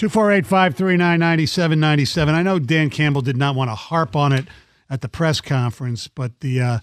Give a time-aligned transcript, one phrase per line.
[0.00, 2.34] 248 539 9797.
[2.34, 4.46] I know Dan Campbell did not want to harp on it
[4.88, 6.78] at the press conference, but the uh,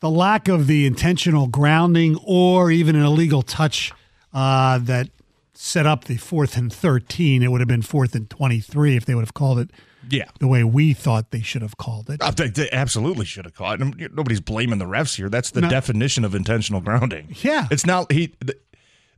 [0.00, 3.92] the lack of the intentional grounding or even an illegal touch
[4.32, 5.10] uh, that
[5.52, 9.14] set up the fourth and 13, it would have been fourth and 23 if they
[9.14, 9.70] would have called it
[10.08, 10.24] Yeah.
[10.38, 12.20] the way we thought they should have called it.
[12.36, 13.80] They, they absolutely should have caught.
[13.80, 13.92] him.
[14.14, 15.28] Nobody's blaming the refs here.
[15.28, 15.68] That's the No.
[15.68, 17.34] definition of intentional grounding.
[17.42, 17.66] Yeah.
[17.70, 18.32] It's not he.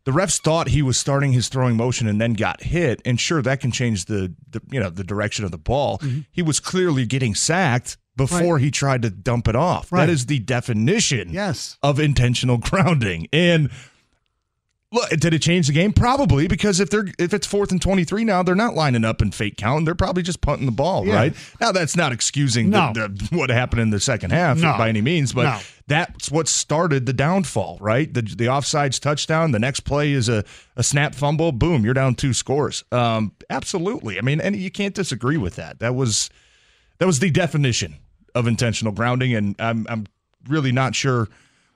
[0.04, 3.42] The, refs thought he was starting his throwing motion and then got hit, and sure
[3.42, 5.98] that can change the, the you know the direction of the ball.
[5.98, 6.20] Mm-hmm.
[6.32, 9.90] He was clearly getting sacked before he tried to dump it off.
[9.90, 10.06] Right.
[10.06, 11.78] That is the definition Yes.
[11.82, 13.28] of intentional grounding.
[13.32, 13.70] And
[14.92, 15.92] look, did it change the game?
[15.92, 19.20] Probably because if they're if it's fourth and twenty three now, they're not lining up
[19.20, 19.84] and fake count.
[19.84, 21.14] They're probably just punting the ball, Yeah.
[21.14, 21.34] right?
[21.60, 22.92] Now that's not excusing No.
[22.94, 24.76] the, the, what happened in the second half No.
[24.76, 25.58] by any means, but No.
[25.86, 28.12] that's what started the downfall, right?
[28.12, 29.52] The the offsides touchdown.
[29.52, 30.44] The next play is a,
[30.76, 31.52] a snap fumble.
[31.52, 32.84] Boom, you're down two scores.
[32.92, 34.18] Um, absolutely.
[34.18, 35.78] I mean, and you can't disagree with that.
[35.80, 36.30] That was
[36.98, 37.96] that was the definition
[38.34, 40.06] of intentional grounding, and I'm I'm
[40.48, 41.28] really not sure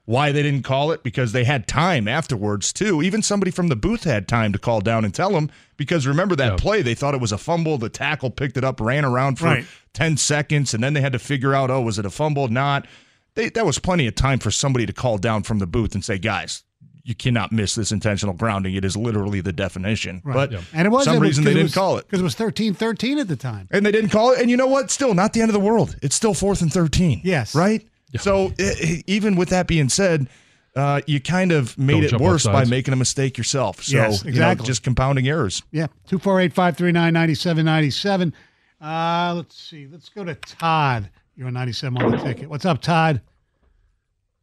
[0.07, 3.01] why they didn't call it because they had time afterwards too.
[3.03, 6.37] Even somebody from the booth had time to call down and tell them because remember
[6.37, 7.79] that play they thought it was a fumble.
[7.79, 9.67] The tackle picked it up, ran around for Right.
[9.95, 12.49] ten seconds, and then they had to figure out oh was it a fumble?
[12.49, 12.87] Not.
[13.35, 16.05] They, that was plenty of time for somebody to call down from the booth and
[16.05, 16.63] say, guys.
[17.07, 18.75] You cannot miss this intentional grounding.
[18.77, 20.23] It is literally the definition.
[20.25, 20.49] Right.
[20.49, 22.07] But and it was some reason they didn't call it.
[22.07, 23.69] because it was 13 13 at the time.
[23.71, 24.41] And they didn't call it.
[24.41, 24.91] And you know what?
[24.91, 25.97] Still not the end of the world.
[26.01, 27.21] It's still fourth and 13.
[27.23, 27.55] Yes.
[27.55, 27.87] Right?
[28.19, 30.29] So i- i- even with that being said,
[30.77, 33.83] uh, you kind of made Don't it worse by making a mistake yourself.
[33.83, 34.67] So, Yes, you know, exactly.
[34.67, 35.63] just compounding errors.
[35.71, 38.35] Yeah, 248 539 9797.
[38.81, 39.87] Uh, Let's see.
[39.91, 41.11] Let's go to Todd.
[41.37, 42.49] You're on 97 on the ticket.
[42.51, 43.21] What's up, Todd?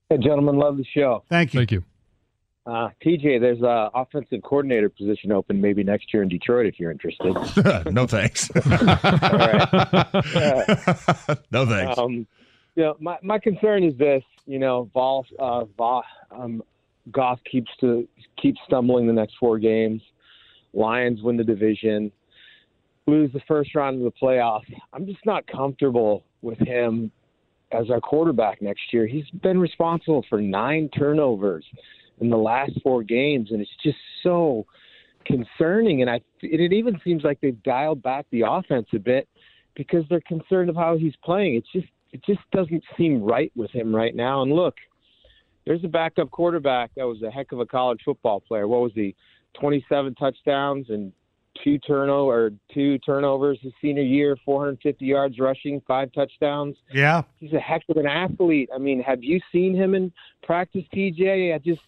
[0.09, 1.23] Hey, gentlemen, love the show.
[1.29, 1.59] Thank you.
[1.61, 1.83] Thank you.
[2.65, 6.91] Uh, TJ, there's a offensive coordinator position open maybe next year in Detroit if you're
[6.91, 7.33] interested.
[7.91, 8.49] no thanks.
[8.55, 9.73] All right.
[11.51, 11.97] no thanks.
[11.97, 12.27] Um, you
[12.81, 14.23] know, my, my concern is this.
[14.45, 16.63] You know, Vol, uh, Vol, um,
[17.11, 18.07] Goff keeps to
[18.41, 20.01] keeps stumbling the next four games.
[20.73, 22.11] Lions win the division,
[23.07, 24.71] lose the first round of the playoffs.
[24.93, 27.11] I'm just not comfortable with him
[27.71, 29.07] as our quarterback next year.
[29.07, 31.65] He's been responsible for nine turnovers
[32.19, 34.65] in the last four games, and it's just so
[35.25, 36.01] concerning.
[36.01, 39.27] And I, it even seems like they've dialed back the offense a bit
[39.75, 41.55] because they're concerned of how he's playing.
[41.55, 44.41] It's just it just doesn't seem right with him right now.
[44.41, 44.75] And look,
[45.65, 48.67] there's a backup quarterback that was a heck of a college football player.
[48.67, 49.15] What was he?
[49.59, 51.11] 27 touchdowns and
[51.63, 56.75] two turnover or two turnovers his senior year, 450 yards rushing, five touchdowns.
[56.93, 57.23] Yeah.
[57.39, 58.69] He's a heck of an athlete.
[58.73, 60.11] I mean, have you seen him in
[60.43, 61.53] practice, TJ?
[61.53, 61.81] I just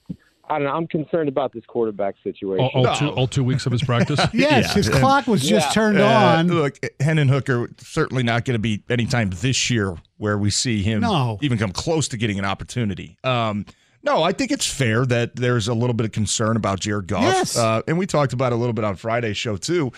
[0.49, 0.73] I don't know.
[0.73, 2.69] I'm concerned about this quarterback situation.
[2.73, 4.19] All, all two all two weeks of his practice.
[4.33, 4.73] Yes, Yeah.
[4.73, 5.73] his clock was just Yeah.
[5.73, 6.05] turned Uh,
[6.37, 6.47] on.
[6.49, 11.01] Look, Hendon Hooker certainly not going to be anytime this year where we see him
[11.01, 11.37] No.
[11.41, 13.17] even come close to getting an opportunity.
[13.23, 13.65] Um,
[14.03, 17.23] no, I think it's fair that there's a little bit of concern about Jared Goff.
[17.23, 17.57] Yes.
[17.57, 19.93] Uh, and we talked about it a little bit on Friday's show too.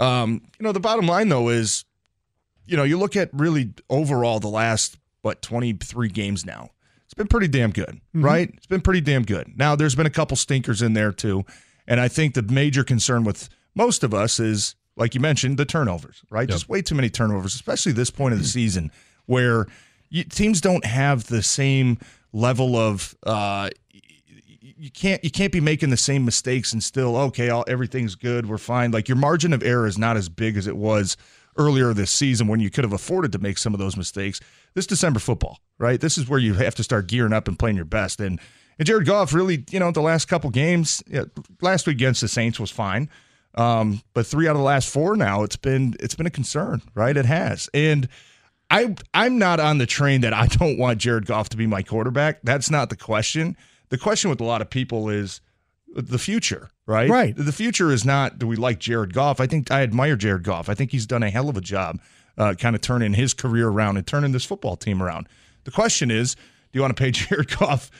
[0.00, 1.84] Um, you know, the bottom line though is,
[2.66, 6.70] you know, you look at really overall the last what 23 games now.
[7.14, 8.50] It's been pretty damn good, right?
[8.56, 9.52] It's been pretty damn good.
[9.56, 11.44] Now there's been a couple stinkers in there too,
[11.86, 15.64] and I think the major concern with most of us is like you mentioned the
[15.64, 16.48] turnovers, right?
[16.48, 18.90] Just way too many turnovers, especially this point of the season
[19.26, 19.66] where
[20.10, 21.98] you, teams don't have the same
[22.32, 23.70] level of uh,
[24.60, 28.46] you can't you can't be making the same mistakes and still okay all everything's good
[28.46, 31.16] we're fine like your margin of error is not as big as it was
[31.56, 34.40] earlier this season when you could have afforded to make some of those mistakes
[34.74, 37.76] this december football right this is where you have to start gearing up and playing
[37.76, 38.40] your best and
[38.78, 41.02] and jared goff really you know the last couple games
[41.60, 43.08] last week against the saints was fine
[43.56, 46.82] Um, but three out of the last four now, it's been it's been a concern,
[46.96, 47.16] right?
[47.16, 48.08] It has, and
[48.68, 51.82] I I'm not on the train that I don't want Jared Goff to be my
[51.84, 52.40] quarterback.
[52.42, 53.56] That's not the question.
[53.90, 55.40] The question with a lot of people is
[56.02, 57.08] the future, right?
[57.08, 57.34] Right.
[57.36, 59.40] The future is not do we like Jared Goff?
[59.40, 60.68] I think I admire Jared Goff.
[60.68, 62.00] I think he's done a hell of a job,
[62.36, 65.28] uh, kind of turning his career around and turning this football team around.
[65.64, 66.40] The question is, do
[66.72, 67.90] you want to pay Jared Goff?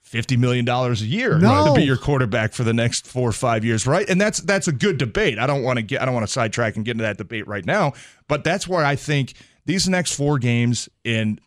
[0.00, 1.68] Fifty million dollars a year No.
[1.68, 4.06] to be your quarterback for the next four or five years, right?
[4.10, 5.38] And that's that's a good debate.
[5.38, 7.46] I don't want to get I don't want to sidetrack and get into that debate
[7.48, 7.94] right now,
[8.28, 9.32] but that's where I think
[9.64, 11.38] these next four games in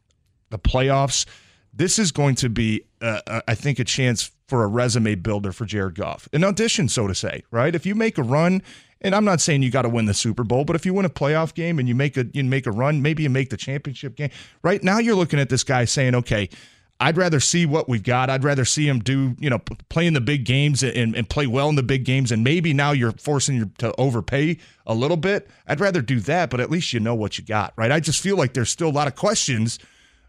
[0.50, 1.28] the playoffs,
[1.74, 5.52] this is going to be, uh, uh, I think, a chance for a resume builder
[5.52, 7.74] for Jared Goff, an audition, so to say, right?
[7.74, 8.62] If you make a run,
[9.02, 11.06] and I'm not saying you got to win the Super Bowl, but if you win
[11.06, 13.58] a playoff game and you make a you make a run, maybe you make the
[13.58, 14.30] championship game.
[14.64, 16.50] Right now, you're looking at this guy saying, okay.
[16.98, 18.30] I'd rather see what we've got.
[18.30, 19.60] I'd rather see him do, you know,
[19.90, 22.32] play in the big games and, and play well in the big games.
[22.32, 24.58] And maybe now you're forcing you to overpay
[24.88, 25.50] a little bit.
[25.68, 27.92] I'd rather do that, but at least you know what you got, right?
[27.92, 29.78] I just feel like there's still a lot of questions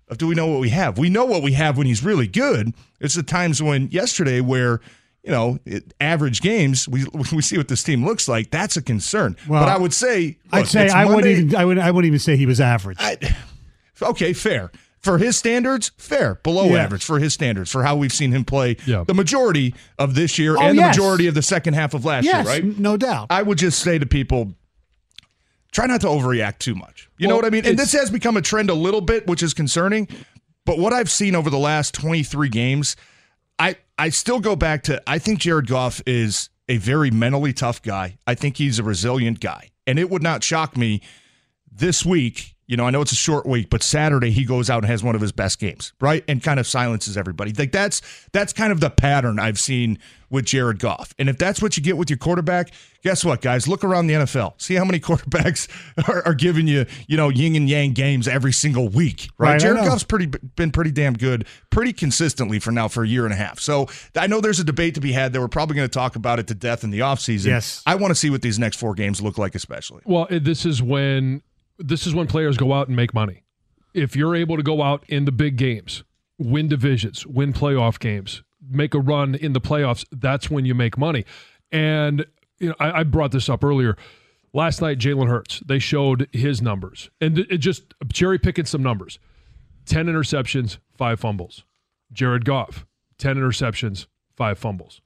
[0.08, 0.98] of do we know what we have?
[0.98, 2.74] We know what we have when he's really good.
[3.00, 4.80] It's the times when yesterday where
[5.24, 8.50] you know it, average games we we see what this team looks like.
[8.50, 9.36] That's a concern.
[9.48, 11.90] Well, but I would say I'd look, say it's I wouldn't even I would I
[11.90, 12.98] wouldn't even say he was average.
[13.00, 13.16] I,
[14.00, 14.70] okay, fair.
[15.00, 16.36] For his standards, fair.
[16.42, 16.82] Below Yeah.
[16.82, 19.04] average for his standards, for how we've seen him play Yeah.
[19.06, 20.96] the majority of this year Oh, and yes.
[20.96, 22.78] the majority of the second half of last yes, year, right?
[22.78, 23.28] no doubt.
[23.30, 24.54] I would just say to people,
[25.76, 27.10] try not to overreact too much.
[27.18, 27.66] You know what I mean?
[27.66, 30.08] And this has become a trend a little bit, which is concerning.
[30.64, 32.96] But what I've seen over the last 23 games,
[33.58, 37.82] I I still go back to I think Jared Goff is a very mentally tough
[37.82, 38.16] guy.
[38.26, 39.68] I think he's a resilient guy.
[39.86, 41.02] And it would not shock me
[41.70, 44.78] this week, you know, I know it's a short week, but Saturday he goes out
[44.78, 46.24] and has one of his best games, right?
[46.26, 47.52] And kind of silences everybody.
[47.52, 48.02] Like that's
[48.32, 49.98] that's kind of the pattern I've seen
[50.30, 51.14] with Jared Goff.
[51.18, 52.72] And if that's what you get with your quarterback,
[53.04, 53.68] guess what, guys?
[53.68, 54.60] Look around the NFL.
[54.60, 55.68] See how many quarterbacks
[56.08, 59.52] are, are giving you, you know, yin and yang games every single week, right?
[59.52, 59.88] Right, Jared know.
[59.88, 63.36] Goff's pretty been pretty damn good, pretty consistently for now for a year and a
[63.36, 63.60] half.
[63.60, 63.86] So
[64.16, 65.40] I know there's a debate to be had there.
[65.40, 67.46] We're probably going to talk about it to death in the offseason.
[67.46, 67.82] Yes.
[67.86, 70.02] I want to see what these next four games look like, especially.
[70.04, 71.42] Well, this is when
[71.78, 73.42] this is when players go out and make money.
[73.94, 76.04] If you're able to go out in the big games,
[76.38, 80.98] win divisions, win playoff games, make a run in the playoffs, that's when you make
[80.98, 81.24] money.
[81.72, 82.26] And
[82.58, 83.96] you know, I, I brought this up earlier.
[84.52, 89.18] Last night, Jalen Hurts, they showed his numbers, and it just cherry picking some numbers:
[89.84, 91.64] ten interceptions, five fumbles.
[92.12, 92.86] Jared Goff,
[93.18, 94.06] ten interceptions,
[94.36, 95.00] five fumbles.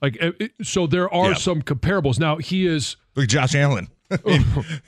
[0.00, 2.18] Like it- it- so, there are some comparables.
[2.18, 3.88] Now he is Look Josh Allen.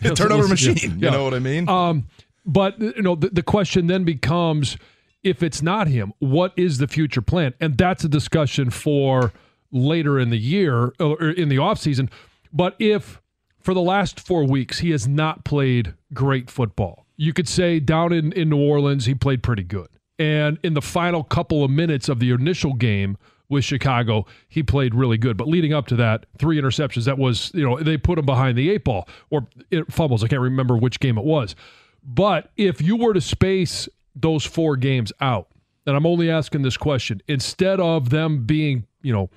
[0.02, 0.98] Yeah, turnover yeah, machine.
[0.98, 1.06] yeah.
[1.06, 1.68] You know what I mean?
[1.68, 2.06] Um,
[2.44, 4.76] but you know, the, the question then becomes,
[5.22, 7.54] if it's not him, what is the future plan?
[7.60, 9.32] And that's a discussion for
[9.72, 12.08] later in the year or in the offseason.
[12.52, 13.20] But if
[13.58, 18.12] for the last four weeks he has not played great football, you could say down
[18.12, 19.88] in, in New Orleans he played pretty good.
[20.18, 23.18] And in the final couple of minutes of the initial game
[23.48, 25.36] with Chicago, he played really good.
[25.36, 27.04] But leading up to that, three interceptions.
[27.04, 30.24] That was, you know, they put him behind the eight ball or it, fumbles.
[30.24, 31.54] I can't remember which game it was.
[32.02, 35.48] But if you were to space those four games out,
[35.86, 39.30] and I'm only asking this question, instead of them being, you know,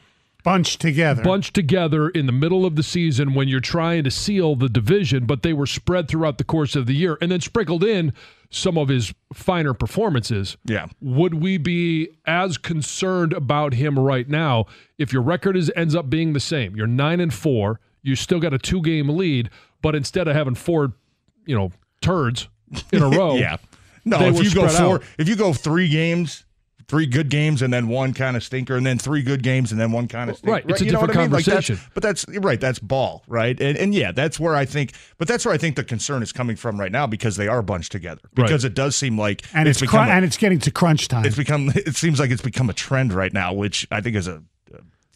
[0.44, 1.22] Bunched together.
[1.22, 5.26] bunched together in the middle of the season when you're trying to seal the division,
[5.26, 8.14] but they were spread throughout the course of the year and then sprinkled in
[8.52, 10.58] some of his finer performances.
[10.66, 10.88] Yeah.
[11.02, 14.66] Would we be as concerned about him right now
[14.98, 16.76] if your record is ends up being the same?
[16.76, 19.50] You're nine and four, you still got a two game lead,
[19.82, 20.94] but instead of having four,
[21.46, 22.48] you know, turds
[22.92, 23.58] in a row, yeah.
[24.06, 25.04] No, if you go four, out.
[25.18, 26.46] if you go three games,
[26.90, 29.80] three good games, and then one kind of stinker, and then three good games, and
[29.80, 30.52] then one kind of stinker.
[30.52, 31.32] Right, it's a you different I mean?
[31.32, 31.92] Like, that's- conversation.
[31.94, 32.60] but that's right.
[32.60, 33.58] That's ball, right?
[33.62, 34.92] And, and yeah, that's where I think.
[35.18, 37.62] But that's where I think the concern is coming from right now because they are
[37.62, 38.22] bunched together.
[38.36, 38.48] Right.
[38.48, 41.24] Because it does seem like and it's, cr- a- and it's getting to crunch time.
[41.26, 44.28] it's become it seems like it's become a trend right now, which I think is
[44.28, 44.44] a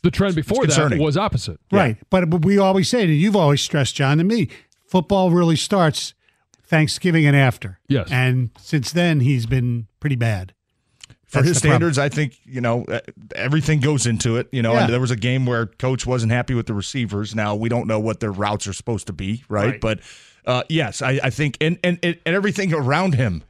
[0.04, 1.60] the trend before that was opposite.
[1.72, 1.98] Right.
[2.10, 4.50] But, but we always say, and you've always stressed, John, to me,
[4.86, 6.14] football really starts
[6.62, 7.80] Thanksgiving and after.
[7.88, 8.10] Yes.
[8.12, 10.54] And since then, he's been pretty bad.
[11.34, 11.92] For That's his the problem.
[11.94, 12.86] standards, I think you know
[13.36, 14.48] everything goes into it.
[14.52, 14.84] You know, Yeah.
[14.86, 17.34] and there was a game where coach wasn't happy with the receivers.
[17.36, 19.72] Now we don't know what their routes are supposed to be, right?
[19.72, 19.82] Right.
[19.82, 20.00] But
[20.46, 23.44] uh, yes, I, I think and, and and everything around him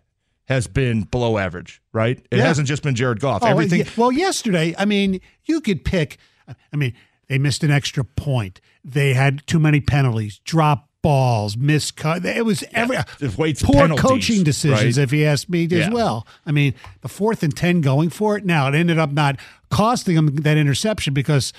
[0.45, 2.17] has been below average, right?
[2.31, 2.45] It Yeah.
[2.45, 3.43] hasn't just been Jared Goff.
[3.43, 3.85] Oh, everything.
[3.97, 6.17] Well, yesterday, I mean, you could pick.
[6.47, 6.93] I mean,
[7.29, 8.59] they missed an extra point.
[8.83, 12.25] They had too many penalties, drop balls, missed cut.
[12.25, 12.97] It was every
[13.37, 15.03] weights poor coaching decisions, right?
[15.03, 15.89] if you ask me, as Yeah.
[15.91, 16.25] well.
[16.47, 18.45] I mean, the fourth and ten going for it.
[18.45, 19.37] Now it ended up not
[19.69, 21.53] costing them that interception because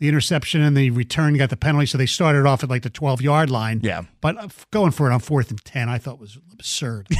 [0.00, 2.90] the interception and the return got the penalty, so they started off at like the
[2.90, 3.80] 12 yard line.
[3.82, 4.02] Yeah.
[4.20, 7.06] But uh, going for it on fourth and 10, I thought was absurd.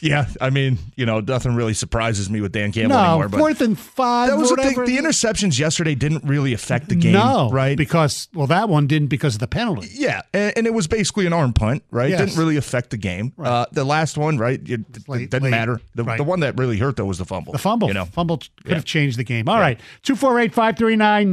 [0.00, 3.28] Yeah, I mean, you know, nothing really surprises me with Dan Campbell no, anymore.
[3.28, 4.30] But fourth and five.
[4.30, 4.84] that was the whatever.
[4.86, 7.76] The interceptions yesterday didn't really affect the game, no, right?
[7.76, 9.88] Because, well, that one didn't because of the penalty.
[9.92, 12.10] Yeah, and, and it was basically an arm punt, right?
[12.10, 12.20] Yes.
[12.20, 13.32] Didn't really affect the game.
[13.38, 14.60] Uh, the last one, right?
[14.60, 15.80] It, it late- didn't late, matter.
[15.94, 16.16] The, right.
[16.16, 17.52] the one that really hurt though was the fumble.
[17.52, 17.88] The fumble.
[17.88, 18.06] you know.
[18.06, 18.74] Fumble could Yeah.
[18.74, 19.48] have changed the game.
[19.48, 19.78] All right.
[20.02, 21.32] 248 539